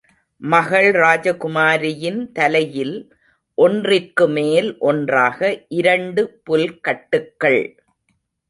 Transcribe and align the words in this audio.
மகள் 0.41 0.87
ராஜகுமாரியின் 0.91 2.31
தலையில் 2.31 2.95
ஒன்றிற்கு 3.57 4.27
மேல் 4.29 4.77
ஒன்றாக 4.79 5.39
இரண்டு 5.67 6.41
புல்கட்டுக்கள். 6.49 7.63